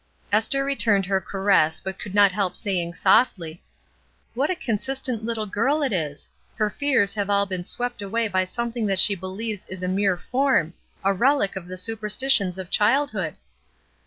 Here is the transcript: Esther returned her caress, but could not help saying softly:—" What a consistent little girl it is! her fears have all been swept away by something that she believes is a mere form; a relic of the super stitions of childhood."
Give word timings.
Esther 0.31 0.65
returned 0.65 1.05
her 1.05 1.21
caress, 1.21 1.79
but 1.79 1.99
could 1.99 2.15
not 2.15 2.31
help 2.31 2.57
saying 2.57 2.91
softly:—" 2.91 3.61
What 4.33 4.49
a 4.49 4.55
consistent 4.55 5.23
little 5.23 5.45
girl 5.45 5.83
it 5.83 5.93
is! 5.93 6.27
her 6.55 6.71
fears 6.71 7.13
have 7.13 7.29
all 7.29 7.45
been 7.45 7.63
swept 7.63 8.01
away 8.01 8.27
by 8.27 8.45
something 8.45 8.87
that 8.87 8.97
she 8.97 9.13
believes 9.13 9.67
is 9.67 9.83
a 9.83 9.87
mere 9.87 10.17
form; 10.17 10.73
a 11.03 11.13
relic 11.13 11.55
of 11.55 11.67
the 11.67 11.77
super 11.77 12.07
stitions 12.09 12.57
of 12.57 12.71
childhood." 12.71 13.35